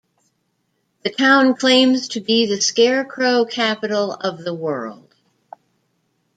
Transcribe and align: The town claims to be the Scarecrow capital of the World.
The 1.03 1.11
town 1.11 1.53
claims 1.55 2.07
to 2.07 2.21
be 2.21 2.47
the 2.47 2.59
Scarecrow 2.59 3.45
capital 3.45 4.11
of 4.11 4.43
the 4.43 4.51
World. 4.51 5.13